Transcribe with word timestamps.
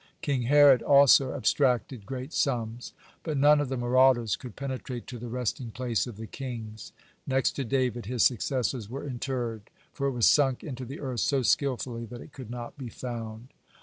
King 0.23 0.41
Herod 0.49 0.81
also 0.81 1.35
abstracted 1.35 2.07
great 2.07 2.33
sums. 2.33 2.93
But 3.21 3.37
none 3.37 3.61
of 3.61 3.69
the 3.69 3.77
marauders 3.77 4.35
could 4.35 4.55
penetrate 4.55 5.05
to 5.05 5.19
the 5.19 5.27
resting 5.29 5.69
place 5.69 6.07
of 6.07 6.17
the 6.17 6.25
kings,—next 6.25 7.51
to 7.51 7.63
David 7.63 8.07
his 8.07 8.23
successors 8.23 8.89
were 8.89 9.05
interred,—for 9.05 10.07
it 10.07 10.11
was 10.11 10.25
sunk 10.25 10.63
into 10.63 10.85
the 10.85 10.99
earth 10.99 11.19
so 11.19 11.43
skillfully 11.43 12.05
that 12.05 12.19
it 12.21 12.33
could 12.33 12.49
not 12.49 12.79
be 12.79 12.89
found. 12.89 13.49